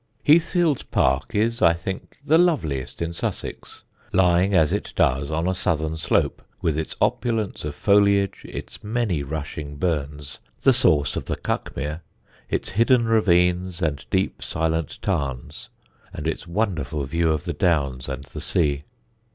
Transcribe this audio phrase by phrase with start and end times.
[0.25, 5.53] Heathfield's park is, I think, the loveliest in Sussex, lying as it does on a
[5.53, 11.35] southern slope, with its opulence of foliage, its many rushing burns (the source of the
[11.37, 12.01] Cuckmere),
[12.49, 15.69] its hidden ravines and deep silent tarns,
[16.13, 18.85] and its wonderful view of the Downs and the sea.